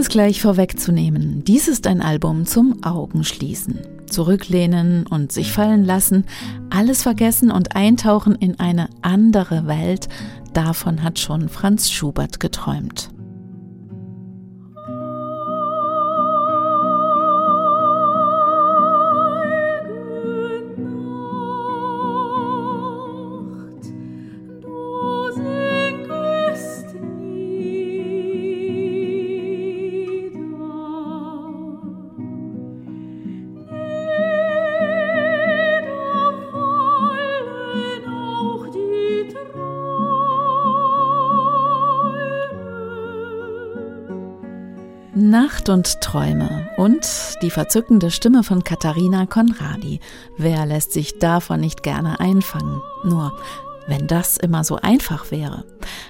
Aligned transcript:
es 0.00 0.08
gleich 0.08 0.40
vorwegzunehmen, 0.40 1.44
dies 1.44 1.68
ist 1.68 1.86
ein 1.86 2.00
Album 2.00 2.46
zum 2.46 2.82
Augenschließen. 2.82 3.78
Zurücklehnen 4.08 5.06
und 5.06 5.30
sich 5.30 5.52
fallen 5.52 5.84
lassen, 5.84 6.24
alles 6.70 7.02
vergessen 7.02 7.50
und 7.50 7.76
eintauchen 7.76 8.34
in 8.34 8.58
eine 8.58 8.88
andere 9.02 9.66
Welt, 9.66 10.08
davon 10.54 11.02
hat 11.02 11.18
schon 11.18 11.48
Franz 11.48 11.90
Schubert 11.90 12.40
geträumt. 12.40 13.10
Nacht 45.14 45.68
und 45.68 46.00
Träume 46.00 46.68
und 46.76 47.06
die 47.42 47.50
verzückende 47.50 48.10
Stimme 48.12 48.44
von 48.44 48.62
Katharina 48.62 49.26
Conradi. 49.26 49.98
Wer 50.38 50.66
lässt 50.66 50.92
sich 50.92 51.18
davon 51.18 51.60
nicht 51.60 51.82
gerne 51.82 52.20
einfangen? 52.20 52.80
Nur, 53.02 53.32
wenn 53.88 54.06
das 54.06 54.36
immer 54.36 54.62
so 54.62 54.76
einfach 54.76 55.32
wäre. 55.32 55.64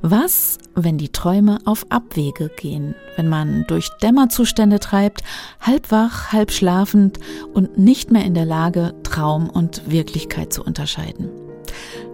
Was, 0.00 0.58
wenn 0.74 0.96
die 0.96 1.10
Träume 1.10 1.58
auf 1.66 1.84
Abwege 1.90 2.50
gehen, 2.56 2.94
wenn 3.16 3.28
man 3.28 3.64
durch 3.68 3.90
Dämmerzustände 4.02 4.80
treibt, 4.80 5.22
halb 5.60 5.90
wach, 5.90 6.32
halb 6.32 6.50
schlafend 6.50 7.20
und 7.52 7.76
nicht 7.78 8.10
mehr 8.10 8.24
in 8.24 8.34
der 8.34 8.46
Lage, 8.46 8.94
Traum 9.02 9.50
und 9.50 9.90
Wirklichkeit 9.90 10.54
zu 10.54 10.64
unterscheiden? 10.64 11.45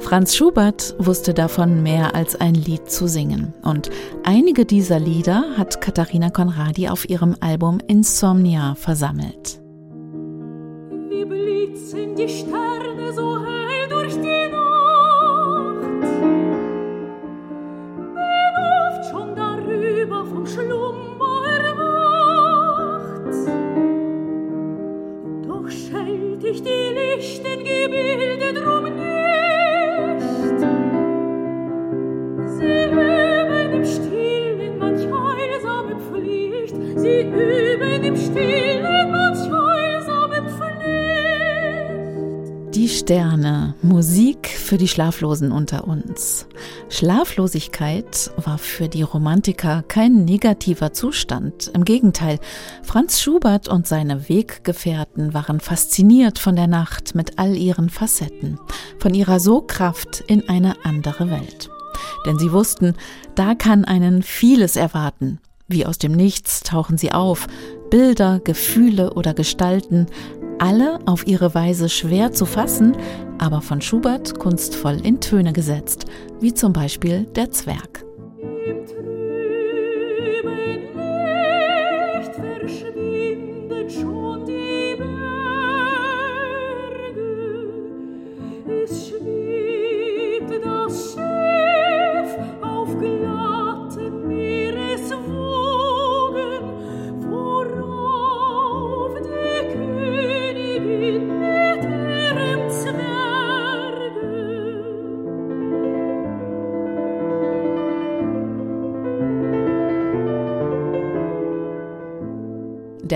Franz 0.00 0.34
Schubert 0.34 0.94
wusste 0.98 1.34
davon 1.34 1.82
mehr 1.82 2.14
als 2.14 2.34
ein 2.34 2.54
Lied 2.54 2.90
zu 2.90 3.06
singen. 3.06 3.52
Und 3.62 3.90
einige 4.24 4.64
dieser 4.64 4.98
Lieder 4.98 5.44
hat 5.56 5.80
Katharina 5.80 6.30
Conradi 6.30 6.88
auf 6.88 7.08
ihrem 7.08 7.36
Album 7.40 7.78
Insomnia 7.86 8.74
versammelt. 8.74 9.60
Wie 11.08 11.24
blitzen 11.24 12.16
die 12.16 12.28
Sterne 12.28 13.12
so 13.14 13.38
hell 13.44 13.88
durch 13.88 14.14
die 14.14 14.50
Nacht. 14.50 16.00
Bin 18.14 18.54
oft 18.88 19.10
schon 19.10 19.36
darüber 19.36 20.24
vom 20.24 20.46
Schlummer 20.46 20.89
Die 42.74 42.88
Sterne, 42.88 43.74
Musik 43.82 44.48
für 44.48 44.76
die 44.76 44.88
Schlaflosen 44.88 45.52
unter 45.52 45.86
uns. 45.86 46.46
Schlaflosigkeit 46.88 48.30
war 48.36 48.58
für 48.58 48.88
die 48.88 49.02
Romantiker 49.02 49.84
kein 49.86 50.24
negativer 50.24 50.92
Zustand. 50.92 51.70
Im 51.74 51.84
Gegenteil, 51.84 52.38
Franz 52.82 53.20
Schubert 53.20 53.68
und 53.68 53.86
seine 53.86 54.28
Weggefährten 54.28 55.34
waren 55.34 55.60
fasziniert 55.60 56.38
von 56.38 56.56
der 56.56 56.68
Nacht 56.68 57.14
mit 57.14 57.38
all 57.38 57.56
ihren 57.56 57.90
Facetten, 57.90 58.58
von 58.98 59.14
ihrer 59.14 59.40
Sogkraft 59.40 60.24
in 60.26 60.48
eine 60.48 60.74
andere 60.84 61.30
Welt. 61.30 61.70
Denn 62.26 62.38
sie 62.38 62.52
wussten, 62.52 62.94
da 63.34 63.54
kann 63.54 63.84
einen 63.84 64.22
vieles 64.22 64.76
erwarten. 64.76 65.40
Wie 65.72 65.86
aus 65.86 65.98
dem 65.98 66.12
Nichts 66.12 66.62
tauchen 66.64 66.98
sie 66.98 67.12
auf, 67.12 67.46
Bilder, 67.90 68.40
Gefühle 68.42 69.14
oder 69.14 69.34
Gestalten, 69.34 70.06
alle 70.58 70.98
auf 71.06 71.28
ihre 71.28 71.54
Weise 71.54 71.88
schwer 71.88 72.32
zu 72.32 72.44
fassen, 72.44 72.96
aber 73.38 73.62
von 73.62 73.80
Schubert 73.80 74.36
kunstvoll 74.38 74.98
in 75.04 75.20
Töne 75.20 75.52
gesetzt, 75.52 76.06
wie 76.40 76.52
zum 76.52 76.72
Beispiel 76.72 77.24
der 77.36 77.52
Zwerg. 77.52 78.04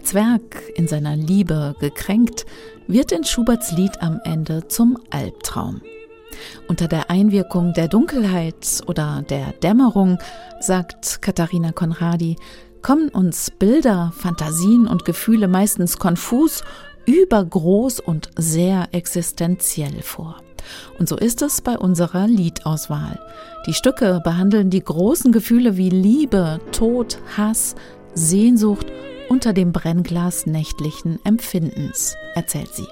Der 0.00 0.06
Zwerg, 0.06 0.62
in 0.76 0.88
seiner 0.88 1.14
Liebe 1.14 1.74
gekränkt, 1.78 2.46
wird 2.86 3.12
in 3.12 3.22
Schuberts 3.22 3.72
Lied 3.72 4.00
am 4.00 4.18
Ende 4.24 4.66
zum 4.66 4.96
Albtraum. 5.10 5.82
Unter 6.68 6.88
der 6.88 7.10
Einwirkung 7.10 7.74
der 7.74 7.86
Dunkelheit 7.86 8.80
oder 8.86 9.22
der 9.28 9.52
Dämmerung, 9.62 10.18
sagt 10.58 11.20
Katharina 11.20 11.72
Conradi, 11.72 12.36
kommen 12.80 13.10
uns 13.10 13.50
Bilder, 13.50 14.10
Fantasien 14.16 14.86
und 14.86 15.04
Gefühle 15.04 15.48
meistens 15.48 15.98
konfus, 15.98 16.64
übergroß 17.04 18.00
und 18.00 18.30
sehr 18.38 18.88
existenziell 18.92 20.00
vor. 20.00 20.40
Und 20.98 21.10
so 21.10 21.16
ist 21.18 21.42
es 21.42 21.60
bei 21.60 21.76
unserer 21.76 22.26
Liedauswahl. 22.26 23.20
Die 23.66 23.74
Stücke 23.74 24.22
behandeln 24.24 24.70
die 24.70 24.82
großen 24.82 25.30
Gefühle 25.30 25.76
wie 25.76 25.90
Liebe, 25.90 26.58
Tod, 26.72 27.18
Hass, 27.36 27.74
Sehnsucht 28.14 28.86
unter 29.40 29.54
dem 29.54 29.72
Brennglas 29.72 30.44
nächtlichen 30.44 31.18
Empfindens, 31.24 32.14
erzählt 32.34 32.74
sie. 32.74 32.86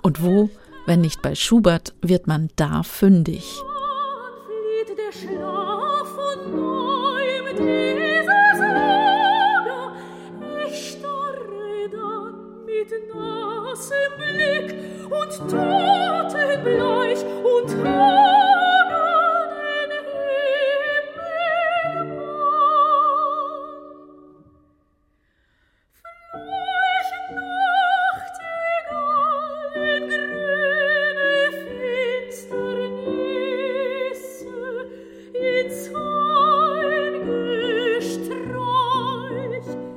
Und 0.00 0.22
wo, 0.22 0.48
wenn 0.86 1.00
nicht 1.00 1.22
bei 1.22 1.34
Schubert, 1.34 1.92
wird 2.02 2.28
man 2.28 2.50
da 2.54 2.84
fündig? 2.84 3.42
Blick 14.16 14.72
und 15.10 15.50
totenbleich 15.50 17.24
und 17.42 18.35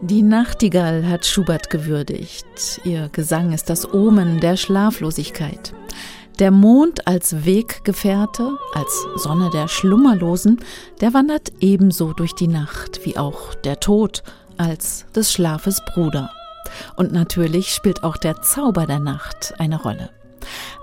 Die 0.10 0.24
Nachtigall 0.24 1.08
hat 1.08 1.28
Schubert 1.28 1.70
gewürdigt. 1.70 2.82
Ihr 2.84 3.10
Gesang 3.10 3.54
ist 3.54 3.70
das 3.70 3.94
Omen 3.94 4.40
der 4.40 4.58
Schlaflosigkeit. 4.58 5.76
Der 6.40 6.50
Mond 6.50 7.06
als 7.06 7.46
Weggefährte, 7.46 8.58
als 8.74 9.06
Sonne 9.18 9.52
der 9.54 9.68
Schlummerlosen, 9.68 10.62
der 11.00 11.14
wandert 11.14 11.52
ebenso 11.60 12.14
durch 12.14 12.34
die 12.34 12.48
Nacht 12.48 13.02
wie 13.06 13.18
auch 13.20 13.54
der 13.54 13.80
Tod 13.80 14.24
als 14.58 15.06
des 15.14 15.32
Schlafes 15.32 15.80
Bruder. 15.94 16.32
Und 16.96 17.12
natürlich 17.12 17.72
spielt 17.72 18.04
auch 18.04 18.18
der 18.18 18.42
Zauber 18.42 18.88
der 18.88 19.00
Nacht 19.00 19.54
eine 19.60 19.80
Rolle. 19.80 20.10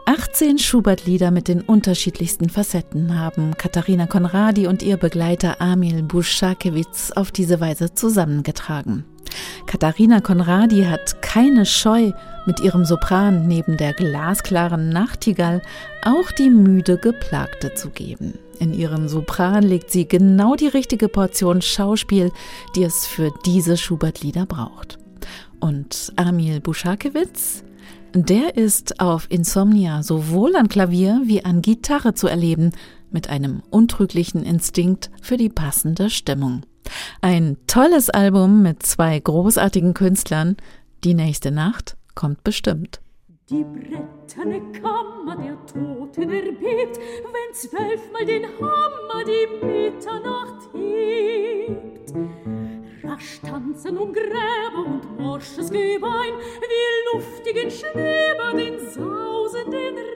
18 0.05 0.61
Schubert-Lieder 0.61 1.32
mit 1.32 1.49
den 1.49 1.62
unterschiedlichsten 1.62 2.49
Facetten 2.49 3.19
haben 3.19 3.56
Katharina 3.56 4.06
Konradi 4.06 4.69
und 4.69 4.84
ihr 4.84 4.99
Begleiter 4.99 5.61
Amil 5.61 6.05
Buschakewitz 6.05 7.11
auf 7.11 7.32
diese 7.32 7.58
Weise 7.58 7.93
zusammengetragen. 7.93 9.05
Katharina 9.67 10.21
Conradi 10.21 10.85
hat 10.85 11.23
keine 11.23 11.67
Scheu, 11.67 12.12
mit 12.47 12.61
ihrem 12.61 12.85
Sopran 12.85 13.49
neben 13.49 13.77
der 13.77 13.93
glasklaren 13.93 14.88
Nachtigall 14.88 15.62
auch 16.03 16.31
die 16.31 16.49
müde 16.49 16.97
Geplagte 16.97 17.75
zu 17.75 17.91
geben. 17.91 18.35
In 18.61 18.73
ihren 18.73 19.09
Sopran 19.09 19.65
legt 19.65 19.91
sie 19.91 20.06
genau 20.06 20.55
die 20.55 20.69
richtige 20.69 21.09
Portion 21.09 21.61
Schauspiel, 21.61 22.31
die 22.75 22.85
es 22.85 23.06
für 23.06 23.33
diese 23.44 23.77
Schubert-Lieder 23.77 24.47
braucht. 24.47 24.99
Und 25.61 26.12
Amil 26.17 26.61
Buschakewitz? 26.61 27.65
Der 28.15 28.56
ist 28.56 29.00
auf 29.00 29.27
Insomnia 29.29 30.03
sowohl 30.03 30.56
an 30.56 30.69
Klavier 30.69 31.21
wie 31.25 31.44
an 31.44 31.61
Gitarre 31.61 32.15
zu 32.15 32.29
erleben, 32.29 32.73
mit 33.11 33.29
einem 33.29 33.62
untrüglichen 33.71 34.43
Instinkt 34.43 35.11
für 35.21 35.37
die 35.37 35.49
passende 35.49 36.09
Stimmung. 36.09 36.62
Ein 37.20 37.56
tolles 37.67 38.11
Album 38.11 38.62
mit 38.62 38.82
zwei 38.82 39.19
großartigen 39.19 39.94
Künstlern. 39.94 40.56
Die 41.05 41.14
nächste 41.14 41.50
Nacht 41.50 41.97
kommt 42.14 42.44
bestimmt. 42.44 43.00
Die 43.49 43.64
bretterne 43.64 44.61
Kammer 44.73 45.37
der 45.37 45.56
Toten 45.67 46.31
erbebt, 46.31 46.99
wenn 46.99 47.55
zwölfmal 47.55 48.25
den 48.26 48.44
Hammer 48.44 49.25
die 49.25 49.64
Mitternacht 49.64 50.69
hebt. 50.75 52.12
Rasch 53.05 53.41
tanzen 53.41 53.99
um 53.99 54.12
Gräber 54.12 54.85
und 54.85 55.20
morsches 55.20 55.70
Gebein, 55.70 56.32
wie 56.61 57.17
luftigen 57.17 57.70
Schneber 57.70 58.53
den 58.56 58.81
sausenden 58.91 60.16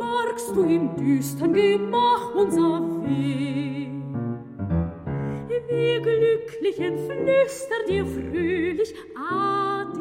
bargst 0.00 0.56
du 0.56 0.62
im 0.62 0.96
düstern 0.96 1.52
Gemach 1.52 2.34
unser 2.34 2.80
Weg, 3.04 3.90
wie 5.68 6.00
Glücklichen 6.02 6.98
flüstert 7.06 7.88
dir 7.88 8.06
fröhlich 8.06 8.94
Ade. 9.14 10.00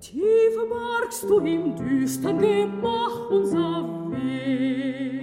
Tief 0.00 0.54
bargst 0.70 1.28
du 1.28 1.38
im 1.40 1.76
düstern 1.76 2.38
Gemach 2.38 3.30
unser 3.30 3.84
Weg. 4.12 5.22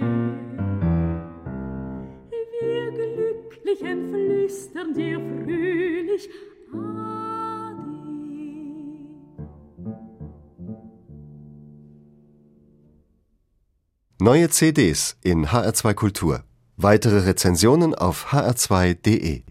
Wir 2.60 2.92
Glücklichen 2.92 4.08
flüstern 4.10 4.94
dir 4.94 5.18
fröhlich 5.18 6.28
Ade. 6.28 6.55
Neue 14.26 14.48
CDs 14.48 15.16
in 15.22 15.46
HR2 15.46 15.94
Kultur. 15.94 16.42
Weitere 16.76 17.20
Rezensionen 17.20 17.94
auf 17.94 18.32
hr2.de 18.32 19.44